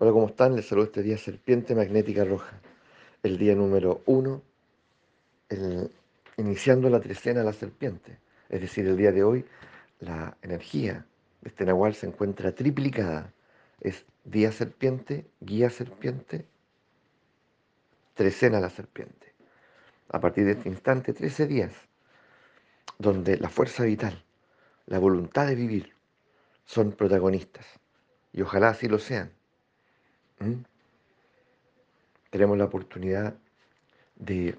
Hola, 0.00 0.12
¿cómo 0.12 0.28
están? 0.28 0.54
Les 0.54 0.64
saludo 0.64 0.84
este 0.84 1.02
día 1.02 1.18
Serpiente 1.18 1.74
Magnética 1.74 2.24
Roja, 2.24 2.60
el 3.24 3.36
día 3.36 3.56
número 3.56 4.02
uno, 4.06 4.42
iniciando 6.36 6.88
la 6.88 7.00
trecena 7.00 7.40
de 7.40 7.46
la 7.46 7.52
serpiente. 7.52 8.16
Es 8.48 8.60
decir, 8.60 8.86
el 8.86 8.96
día 8.96 9.10
de 9.10 9.24
hoy 9.24 9.44
la 9.98 10.36
energía 10.40 11.04
de 11.40 11.48
este 11.48 11.64
Nahual 11.64 11.96
se 11.96 12.06
encuentra 12.06 12.52
triplicada. 12.52 13.32
Es 13.80 14.06
día 14.22 14.52
serpiente, 14.52 15.26
guía 15.40 15.68
serpiente, 15.68 16.46
trecena 18.14 18.60
la 18.60 18.70
serpiente. 18.70 19.34
A 20.10 20.20
partir 20.20 20.44
de 20.44 20.52
este 20.52 20.68
instante, 20.68 21.12
13 21.12 21.48
días, 21.48 21.72
donde 23.00 23.36
la 23.36 23.48
fuerza 23.48 23.82
vital, 23.82 24.24
la 24.86 25.00
voluntad 25.00 25.48
de 25.48 25.56
vivir, 25.56 25.92
son 26.64 26.92
protagonistas. 26.92 27.66
Y 28.32 28.42
ojalá 28.42 28.68
así 28.68 28.86
lo 28.86 29.00
sean. 29.00 29.36
¿Mm? 30.40 30.62
Tenemos 32.30 32.58
la 32.58 32.64
oportunidad 32.64 33.36
de, 34.16 34.56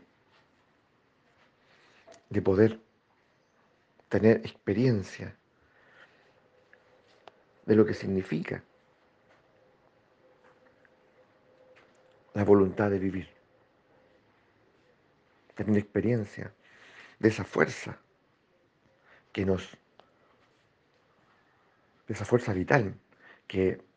de 2.29 2.41
poder 2.41 2.79
tener 4.09 4.37
experiencia 4.37 5.35
de 7.65 7.75
lo 7.75 7.85
que 7.85 7.93
significa 7.93 8.63
la 12.33 12.43
voluntad 12.43 12.89
de 12.89 12.99
vivir. 12.99 13.29
Tener 15.55 15.77
experiencia 15.77 16.51
de 17.19 17.29
esa 17.29 17.43
fuerza 17.43 17.99
que 19.31 19.45
nos, 19.45 19.77
de 22.07 22.13
esa 22.13 22.25
fuerza 22.25 22.53
vital 22.53 22.95
que, 23.47 23.88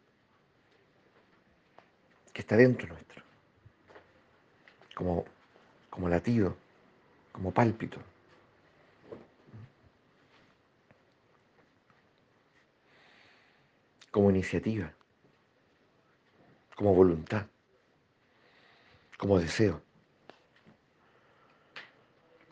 que 2.33 2.41
está 2.41 2.57
dentro 2.57 2.89
nuestro, 2.89 3.23
como, 4.95 5.25
como 5.91 6.09
latido, 6.09 6.57
como 7.33 7.53
pálpito. 7.53 7.99
como 14.13 14.29
iniciativa, 14.29 14.93
como 16.77 16.95
voluntad, 16.95 17.47
como 19.17 19.41
deseo. 19.41 19.81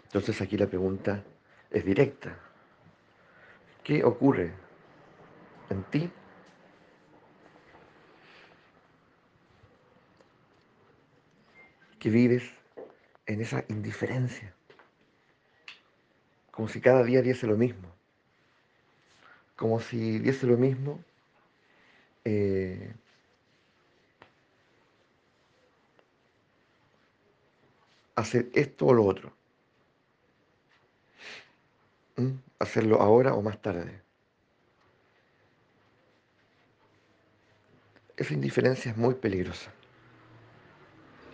Entonces 0.04 0.40
aquí 0.40 0.56
la 0.56 0.66
pregunta 0.66 1.22
es 1.70 1.84
directa. 1.84 2.34
¿Qué 3.84 4.02
ocurre 4.02 4.54
en 5.68 5.82
ti 5.84 6.10
que 12.00 12.10
vives 12.10 12.42
en 13.26 13.40
esa 13.40 13.64
indiferencia? 13.68 14.52
Como 16.50 16.66
si 16.68 16.80
cada 16.80 17.04
día 17.04 17.22
diese 17.22 17.46
lo 17.46 17.56
mismo. 17.56 17.88
Como 19.54 19.78
si 19.80 20.18
diese 20.18 20.46
lo 20.46 20.56
mismo 20.56 21.04
eh, 22.24 22.92
hacer 28.16 28.50
esto 28.54 28.86
o 28.86 28.94
lo 28.94 29.04
otro. 29.04 29.32
¿Mm? 32.16 32.32
Hacerlo 32.58 33.00
ahora 33.00 33.34
o 33.34 33.42
más 33.42 33.60
tarde. 33.60 34.02
Esa 38.16 38.34
indiferencia 38.34 38.90
es 38.90 38.96
muy 38.96 39.14
peligrosa. 39.14 39.72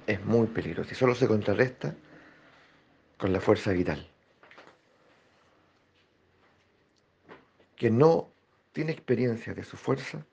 Es 0.06 0.24
muy 0.24 0.46
peligrosa 0.46 0.92
y 0.92 0.94
solo 0.94 1.14
se 1.14 1.26
contrarresta 1.26 1.94
con 3.18 3.32
la 3.32 3.40
fuerza 3.40 3.72
vital. 3.72 4.08
Quien 7.76 7.98
no 7.98 8.30
tiene 8.72 8.92
experiencia 8.92 9.52
de 9.52 9.64
su 9.64 9.76
fuerza 9.76 10.24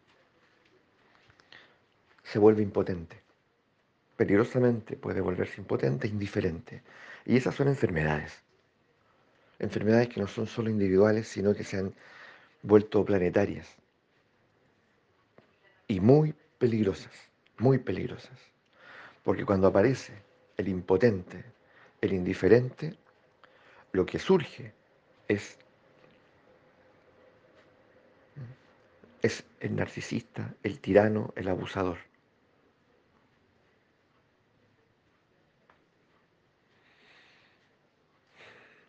se 2.24 2.40
vuelve 2.40 2.62
impotente. 2.62 3.22
Peligrosamente 4.16 4.96
puede 4.96 5.22
volverse 5.22 5.60
impotente 5.60 6.08
indiferente. 6.08 6.84
Y 7.26 7.38
esas 7.38 7.56
son 7.56 7.68
enfermedades. 7.68 8.44
Enfermedades 9.60 10.10
que 10.10 10.22
no 10.22 10.28
son 10.28 10.48
solo 10.48 10.70
individuales, 10.70 11.28
sino 11.28 11.54
que 11.56 11.64
se 11.64 11.78
han 11.78 11.94
vuelto 12.62 13.04
planetarias. 13.04 13.68
Y 15.88 16.00
muy 16.00 16.34
peligrosas, 16.60 17.14
muy 17.58 17.78
peligrosas. 17.78 18.53
Porque 19.24 19.46
cuando 19.46 19.68
aparece 19.68 20.14
el 20.58 20.68
impotente, 20.68 21.44
el 22.02 22.14
indiferente, 22.14 22.98
lo 23.94 24.06
que 24.06 24.20
surge 24.20 24.74
es, 25.28 25.58
el 29.62 29.76
narcisista, 29.76 30.54
el 30.62 30.82
tirano, 30.82 31.34
el 31.38 31.48
abusador. 31.48 31.98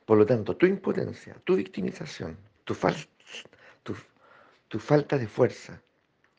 Por 0.04 0.18
lo 0.18 0.26
tanto, 0.26 0.56
tu 0.56 0.66
impotencia, 0.66 1.34
tu 1.44 1.54
victimización, 1.54 2.36
tu 2.64 2.74
falta 4.80 5.16
de 5.16 5.28
fuerza, 5.28 5.80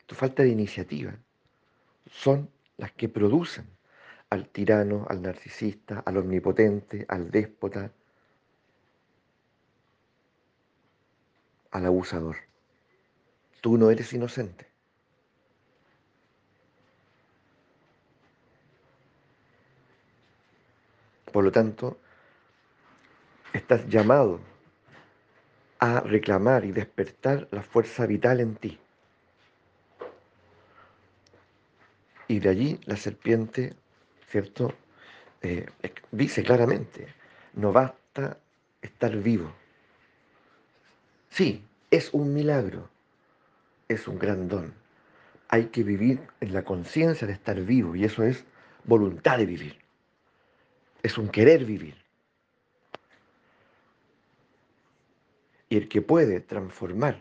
tu 0.04 0.14
falta 0.14 0.42
de 0.42 0.50
iniciativa, 0.50 1.14
son 2.10 2.50
las 2.76 2.92
que 2.92 3.08
producen 3.08 3.75
al 4.30 4.48
tirano, 4.48 5.06
al 5.08 5.22
narcisista, 5.22 6.02
al 6.04 6.16
omnipotente, 6.18 7.04
al 7.08 7.30
déspota, 7.30 7.90
al 11.70 11.86
abusador. 11.86 12.36
Tú 13.60 13.76
no 13.78 13.90
eres 13.90 14.12
inocente. 14.12 14.66
Por 21.32 21.44
lo 21.44 21.52
tanto, 21.52 21.98
estás 23.52 23.86
llamado 23.88 24.40
a 25.78 26.00
reclamar 26.00 26.64
y 26.64 26.72
despertar 26.72 27.48
la 27.50 27.62
fuerza 27.62 28.06
vital 28.06 28.40
en 28.40 28.56
ti. 28.56 28.78
Y 32.28 32.40
de 32.40 32.48
allí 32.48 32.80
la 32.86 32.96
serpiente, 32.96 33.76
¿cierto? 34.28 34.74
Eh, 35.42 35.66
dice 36.10 36.42
claramente, 36.42 37.08
no 37.54 37.72
basta 37.72 38.38
estar 38.82 39.16
vivo. 39.16 39.52
Sí, 41.30 41.64
es 41.90 42.12
un 42.12 42.32
milagro, 42.32 42.88
es 43.88 44.08
un 44.08 44.18
gran 44.18 44.48
don. 44.48 44.74
Hay 45.48 45.66
que 45.66 45.82
vivir 45.82 46.20
en 46.40 46.52
la 46.52 46.64
conciencia 46.64 47.26
de 47.26 47.34
estar 47.34 47.60
vivo 47.60 47.94
y 47.94 48.04
eso 48.04 48.24
es 48.24 48.44
voluntad 48.84 49.38
de 49.38 49.46
vivir. 49.46 49.78
Es 51.02 51.18
un 51.18 51.28
querer 51.28 51.64
vivir. 51.64 51.96
Y 55.68 55.76
el 55.76 55.88
que 55.88 56.00
puede 56.00 56.40
transformar 56.40 57.20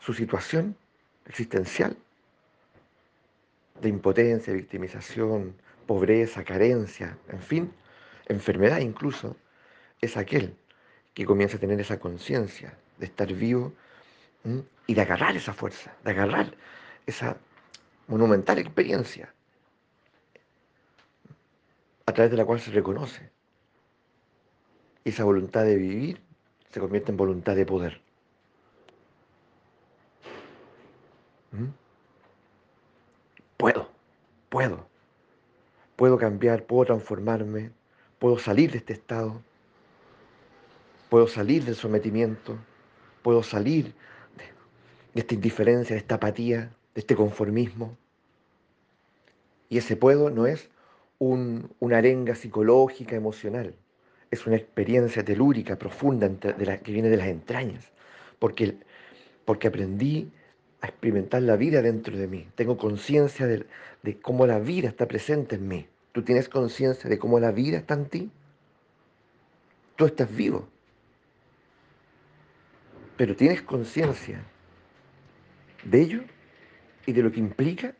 su 0.00 0.14
situación 0.14 0.76
existencial 1.26 1.96
de 3.80 3.88
impotencia, 3.88 4.52
victimización, 4.52 5.54
pobreza, 5.86 6.44
carencia, 6.44 7.16
en 7.28 7.40
fin, 7.40 7.72
enfermedad 8.26 8.78
incluso, 8.78 9.36
es 10.00 10.16
aquel 10.16 10.56
que 11.14 11.24
comienza 11.24 11.56
a 11.56 11.60
tener 11.60 11.80
esa 11.80 11.98
conciencia 11.98 12.76
de 12.98 13.06
estar 13.06 13.32
vivo 13.32 13.72
y 14.86 14.94
de 14.94 15.00
agarrar 15.00 15.36
esa 15.36 15.52
fuerza, 15.52 15.94
de 16.04 16.10
agarrar 16.10 16.54
esa 17.06 17.36
monumental 18.06 18.58
experiencia 18.58 19.32
a 22.06 22.12
través 22.12 22.30
de 22.30 22.36
la 22.36 22.44
cual 22.44 22.60
se 22.60 22.70
reconoce. 22.70 23.30
Y 25.04 25.10
esa 25.10 25.24
voluntad 25.24 25.64
de 25.64 25.76
vivir 25.76 26.20
se 26.70 26.80
convierte 26.80 27.10
en 27.10 27.16
voluntad 27.16 27.56
de 27.56 27.66
poder. 27.66 28.00
Puedo, 34.58 34.88
puedo, 35.94 36.18
cambiar, 36.18 36.64
puedo 36.64 36.86
transformarme, 36.86 37.70
puedo 38.18 38.40
salir 38.40 38.72
de 38.72 38.78
este 38.78 38.92
estado, 38.92 39.40
puedo 41.08 41.28
salir 41.28 41.64
del 41.64 41.76
sometimiento, 41.76 42.58
puedo 43.22 43.44
salir 43.44 43.94
de, 45.14 45.20
esta 45.20 45.34
indiferencia, 45.34 45.94
de 45.94 46.00
esta 46.00 46.16
apatía, 46.16 46.72
de 46.92 47.00
este 47.02 47.14
conformismo. 47.14 47.96
Y 49.68 49.78
ese 49.78 49.94
puedo 49.94 50.28
no 50.28 50.48
es 50.48 50.70
un- 51.20 51.70
una 51.78 51.98
arenga 51.98 52.34
psicológica, 52.34 53.14
emocional, 53.14 53.76
es 54.32 54.44
una 54.44 54.56
experiencia 54.56 55.24
telúrica, 55.24 55.78
profunda, 55.78 56.28
de 56.28 56.66
la- 56.66 56.78
que 56.78 56.90
viene 56.90 57.10
de 57.10 57.16
las 57.16 57.28
entrañas, 57.28 57.92
porque 58.40 58.76
porque 59.44 59.68
aprendí 59.68 60.32
a 60.80 60.86
experimentar 60.86 61.42
la 61.42 61.56
vida 61.56 61.82
dentro 61.82 62.16
de 62.16 62.26
mí. 62.26 62.48
Tengo 62.54 62.76
conciencia 62.76 63.46
de, 63.46 63.66
de, 64.02 64.20
cómo 64.20 64.46
la 64.46 64.58
vida 64.58 64.88
está 64.88 65.06
presente 65.06 65.56
en 65.56 65.68
mí. 65.68 65.86
¿Tú 66.12 66.22
tienes 66.22 66.48
conciencia 66.48 67.08
de 67.10 67.18
cómo 67.18 67.40
la 67.40 67.50
vida 67.50 67.78
está 67.78 67.94
en 67.94 68.06
ti? 68.06 68.30
Tú 69.96 70.06
estás 70.06 70.34
vivo. 70.34 70.68
Pero 73.16 73.34
tienes 73.34 73.62
conciencia 73.62 74.44
de 75.84 76.00
ello 76.00 76.22
y 77.06 77.12
de 77.12 77.22
lo 77.22 77.32
que 77.32 77.40
implica 77.40 77.94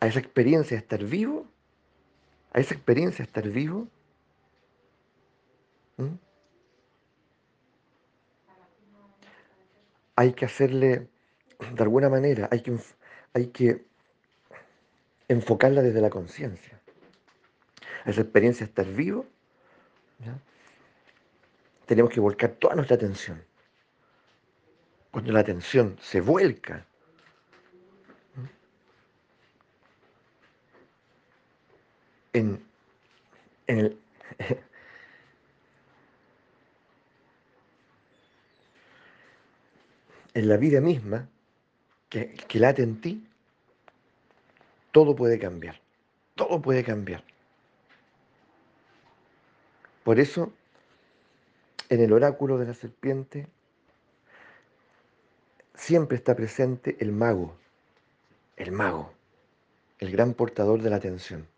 a 0.00 0.06
esa 0.06 0.18
experiencia 0.18 0.76
de 0.76 0.82
estar 0.82 1.04
vivo, 1.04 1.46
a 2.52 2.60
esa 2.60 2.74
experiencia 2.74 3.24
de 3.24 3.28
estar 3.28 3.48
vivo. 3.48 3.88
¿Mm? 5.96 6.27
Hay 10.18 10.32
que 10.32 10.46
hacerle, 10.46 11.06
de 11.74 11.82
alguna 11.84 12.08
manera, 12.08 12.48
hay 12.50 12.60
que, 12.60 12.76
hay 13.34 13.46
que 13.46 13.84
enfocarla 15.28 15.80
desde 15.80 16.00
la 16.00 16.10
conciencia. 16.10 16.80
Esa 18.04 18.22
experiencia 18.22 18.66
de 18.66 18.70
estar 18.70 18.86
vivo, 18.86 19.26
tenemos 21.86 22.10
que 22.10 22.18
volcar 22.18 22.50
toda 22.50 22.74
nuestra 22.74 22.96
atención. 22.96 23.44
Cuando 25.12 25.30
la 25.30 25.38
atención 25.38 25.96
se 26.00 26.20
vuelca 26.20 26.84
en, 32.32 32.60
en, 33.68 33.78
el, 33.78 33.97
en 40.38 40.48
la 40.48 40.56
vida 40.56 40.80
misma 40.80 41.28
que, 42.08 42.32
que 42.32 42.60
late 42.60 42.84
en 42.84 43.00
ti, 43.00 43.26
todo 44.92 45.16
puede 45.16 45.36
cambiar. 45.36 45.80
Todo 46.36 46.62
puede 46.62 46.84
cambiar. 46.84 47.24
Por 50.04 50.20
eso, 50.20 50.52
en 51.88 52.00
el 52.00 52.12
oráculo 52.12 52.56
de 52.56 52.66
la 52.66 52.74
serpiente, 52.74 53.48
siempre 55.74 56.16
está 56.16 56.36
presente 56.36 56.96
el 57.00 57.10
mago, 57.10 57.56
el 58.56 58.70
mago, 58.70 59.12
el 59.98 60.12
gran 60.12 60.34
portador 60.34 60.80
de 60.82 60.90
la 60.90 60.96
atención. 60.96 61.48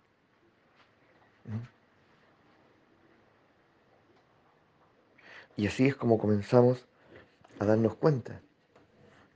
Y 5.58 5.66
así 5.66 5.86
es 5.86 5.96
como 5.96 6.16
comenzamos 6.16 6.86
a 7.58 7.66
darnos 7.66 7.94
cuenta 7.96 8.40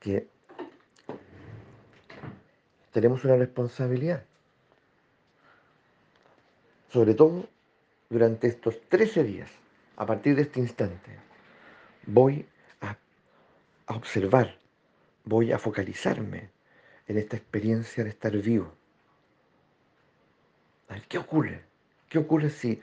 que 0.05 0.29
tenemos 2.93 3.25
una 3.25 3.37
responsabilidad. 3.37 4.23
Sobre 6.91 7.15
todo 7.15 7.49
durante 8.11 8.49
estos 8.49 8.79
13 8.91 9.25
días, 9.25 9.51
a 9.97 10.05
partir 10.05 10.37
de 10.37 10.43
este 10.43 10.61
instante, 10.61 11.11
voy 12.07 12.47
a, 12.83 12.99
observar, 13.95 14.59
voy 15.25 15.53
a 15.53 15.59
focalizarme 15.59 16.51
en 17.09 17.17
esta 17.17 17.37
experiencia 17.37 18.05
de 18.05 18.11
estar 18.11 18.37
vivo. 18.37 18.75
¿Qué 21.09 21.17
ocurre? 21.17 21.65
¿Qué 22.11 22.19
ocurre 22.19 22.51
si, 22.51 22.81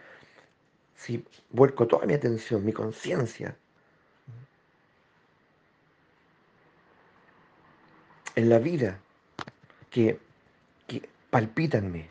si 0.96 1.24
vuelco 1.52 1.88
toda 1.88 2.08
mi 2.08 2.16
atención, 2.16 2.66
mi 2.66 2.74
conciencia, 2.74 3.56
en 8.36 8.50
la 8.50 8.60
vida 8.60 9.00
que, 9.90 10.20
que 10.88 11.10
palpita 11.30 11.78
en 11.78 11.92
mí, 11.92 12.06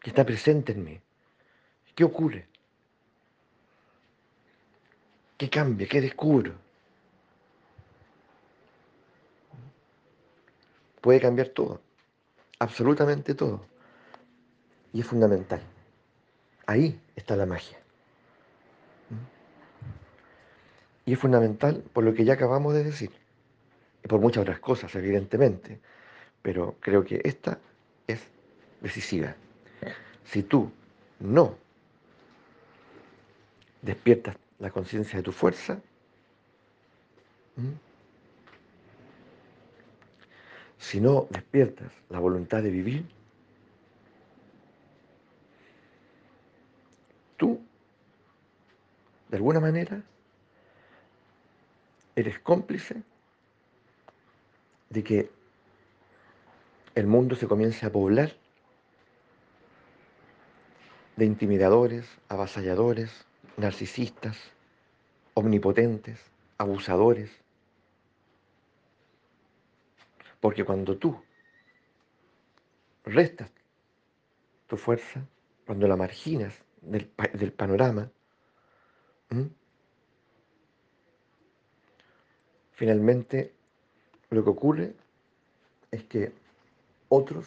que 0.00 0.10
está 0.10 0.24
presente 0.24 0.72
en 0.72 0.84
mí? 0.84 1.00
¿Qué 1.94 2.04
ocurre? 2.04 2.46
¿Qué 5.36 5.50
cambia? 5.50 5.86
¿Qué 5.86 6.00
descubro? 6.00 6.54
Puede 11.00 11.20
cambiar 11.20 11.48
todo, 11.48 11.80
absolutamente 12.58 13.34
todo. 13.34 13.64
Y 14.92 15.00
es 15.00 15.06
fundamental. 15.06 15.60
Ahí 16.66 17.00
está 17.14 17.36
la 17.36 17.46
magia. 17.46 17.78
Y 21.04 21.12
es 21.12 21.18
fundamental 21.18 21.84
por 21.92 22.02
lo 22.02 22.12
que 22.14 22.24
ya 22.24 22.34
acabamos 22.34 22.74
de 22.74 22.82
decir. 22.82 23.25
Por 24.06 24.20
muchas 24.20 24.42
otras 24.42 24.60
cosas, 24.60 24.94
evidentemente. 24.94 25.80
Pero 26.42 26.76
creo 26.80 27.04
que 27.04 27.20
esta 27.24 27.58
es 28.06 28.20
decisiva. 28.80 29.34
Si 30.24 30.42
tú 30.42 30.70
no 31.20 31.56
despiertas 33.82 34.36
la 34.58 34.70
conciencia 34.70 35.18
de 35.18 35.22
tu 35.22 35.32
fuerza, 35.32 35.80
si 40.78 41.00
no 41.00 41.26
despiertas 41.30 41.92
la 42.08 42.18
voluntad 42.18 42.62
de 42.62 42.70
vivir, 42.70 43.06
tú, 47.36 47.60
de 49.28 49.36
alguna 49.36 49.60
manera, 49.60 50.02
eres 52.14 52.38
cómplice 52.40 53.02
de 54.90 55.04
que 55.04 55.30
el 56.94 57.06
mundo 57.06 57.36
se 57.36 57.46
comience 57.46 57.84
a 57.84 57.92
poblar 57.92 58.32
de 61.16 61.24
intimidadores, 61.24 62.06
avasalladores, 62.28 63.26
narcisistas, 63.56 64.38
omnipotentes, 65.34 66.20
abusadores. 66.58 67.30
Porque 70.40 70.64
cuando 70.64 70.96
tú 70.98 71.22
restas 73.04 73.50
tu 74.66 74.76
fuerza, 74.76 75.26
cuando 75.66 75.88
la 75.88 75.96
marginas 75.96 76.54
del, 76.82 77.10
del 77.34 77.52
panorama, 77.52 78.10
finalmente 82.72 83.55
lo 84.30 84.44
que 84.44 84.50
ocurre 84.50 84.94
es 85.90 86.04
que 86.04 86.32
otros 87.08 87.46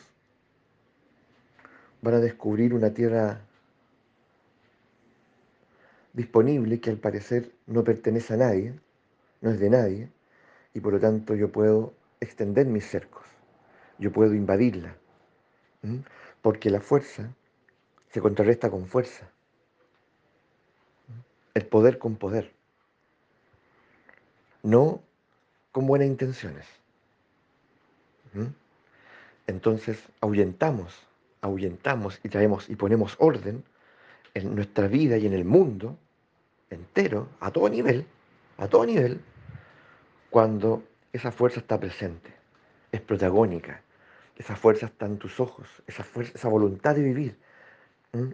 van 2.02 2.16
a 2.16 2.20
descubrir 2.20 2.74
una 2.74 2.94
tierra 2.94 3.42
disponible 6.14 6.80
que 6.80 6.90
al 6.90 6.98
parecer 6.98 7.52
no 7.68 7.84
pertenece 7.84 8.34
a 8.34 8.38
nadie, 8.38 8.74
no 9.42 9.52
es 9.52 9.60
de 9.60 9.70
nadie, 9.70 10.10
y 10.74 10.80
por 10.80 10.94
lo 10.94 11.00
tanto 11.00 11.36
yo 11.36 11.52
puedo 11.52 11.94
extender 12.20 12.68
mis 12.68 12.86
cercos, 12.86 13.26
yo 13.98 14.12
puedo 14.12 14.34
invadirla, 14.34 14.96
porque 16.42 16.70
la 16.70 16.82
fuerza 16.82 17.34
se 18.10 18.22
contrarresta 18.22 18.70
con 18.70 18.88
fuerza, 18.88 19.30
el 21.54 21.66
poder 21.66 22.00
con 22.00 22.16
poder, 22.16 22.52
no 24.64 25.02
con 25.72 25.88
buenas 25.88 26.08
intenciones. 26.08 26.66
Entonces 29.48 30.00
ahuyentamos, 30.22 31.08
ahuyentamos 31.42 32.20
y 32.24 32.30
traemos 32.30 32.70
y 32.70 32.76
ponemos 32.76 33.16
orden 33.20 33.64
en 34.34 34.56
nuestra 34.56 34.88
vida 34.88 35.18
y 35.18 35.26
en 35.26 35.34
el 35.34 35.46
mundo 35.46 35.98
entero, 36.70 37.28
a 37.40 37.52
todo 37.52 37.70
nivel, 37.70 38.06
a 38.58 38.68
todo 38.68 38.86
nivel, 38.86 39.22
cuando 40.30 40.84
esa 41.12 41.32
fuerza 41.32 41.60
está 41.60 41.80
presente, 41.80 42.32
es 42.92 43.02
protagónica, 43.02 43.82
esa 44.36 44.56
fuerza 44.56 44.86
está 44.86 45.08
en 45.08 45.18
tus 45.18 45.40
ojos, 45.40 45.68
esa, 45.88 46.04
fuerza, 46.04 46.34
esa 46.36 46.48
voluntad 46.48 46.96
de 46.96 47.02
vivir 47.02 47.36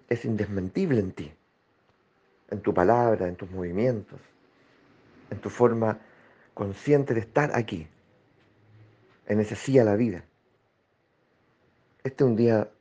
es 0.10 0.26
indesmentible 0.26 1.00
en 1.00 1.12
ti, 1.12 1.32
en 2.50 2.62
tu 2.62 2.74
palabra, 2.74 3.28
en 3.28 3.36
tus 3.36 3.50
movimientos, 3.52 4.20
en 5.30 5.40
tu 5.40 5.50
forma 5.50 6.00
consciente 6.56 7.14
de 7.14 7.20
estar 7.20 7.52
aquí, 7.54 7.88
en 9.28 9.40
ese 9.40 9.56
sí 9.56 9.78
a 9.78 9.84
la 9.84 9.96
vida. 9.96 10.24
Este 12.04 12.24
es 12.24 12.30
un 12.30 12.36
día 12.36 12.72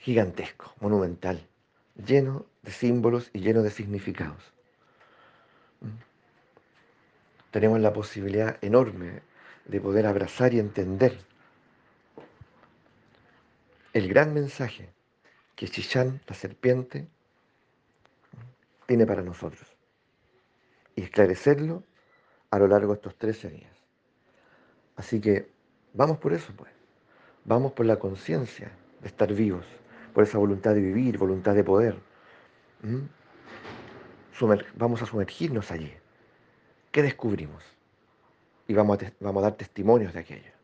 gigantesco, 0.00 0.74
monumental, 0.80 1.46
lleno 1.94 2.44
de 2.62 2.72
símbolos 2.72 3.30
y 3.32 3.40
lleno 3.40 3.62
de 3.62 3.70
significados. 3.70 4.52
Tenemos 7.52 7.80
la 7.80 7.92
posibilidad 7.92 8.58
enorme 8.62 9.22
de 9.66 9.80
poder 9.80 10.06
abrazar 10.06 10.52
y 10.52 10.58
entender 10.58 11.18
el 13.92 14.08
gran 14.08 14.34
mensaje 14.34 14.90
que 15.54 15.66
Shishan, 15.66 16.20
la 16.26 16.34
serpiente, 16.34 17.08
tiene 18.86 19.06
para 19.06 19.22
nosotros. 19.22 19.75
Y 20.96 21.02
esclarecerlo 21.02 21.84
a 22.50 22.58
lo 22.58 22.66
largo 22.66 22.88
de 22.88 22.96
estos 22.96 23.16
13 23.16 23.50
días. 23.50 23.76
Así 24.96 25.20
que 25.20 25.48
vamos 25.92 26.18
por 26.18 26.32
eso, 26.32 26.52
pues. 26.56 26.72
Vamos 27.44 27.72
por 27.72 27.86
la 27.86 27.98
conciencia 27.98 28.72
de 29.00 29.06
estar 29.06 29.32
vivos, 29.32 29.64
por 30.12 30.24
esa 30.24 30.38
voluntad 30.38 30.74
de 30.74 30.80
vivir, 30.80 31.18
voluntad 31.18 31.54
de 31.54 31.62
poder. 31.62 31.96
vamos 34.74 35.02
a 35.02 35.06
sumergirnos 35.06 35.70
allí. 35.70 35.92
¿Qué 36.90 37.02
descubrimos? 37.02 37.62
Y 38.66 38.74
vamos 38.74 38.98
vamos 39.20 39.42
a 39.42 39.50
dar 39.50 39.56
testimonios 39.56 40.12
de 40.14 40.20
aquello. 40.20 40.55